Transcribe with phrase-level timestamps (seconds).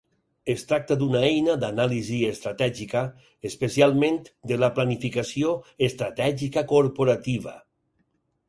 [0.51, 3.03] Es tracta d'una eina d'anàlisi estratègica,
[3.51, 4.19] específicament
[4.53, 5.55] de la planificació
[5.91, 7.59] estratègica corporativa.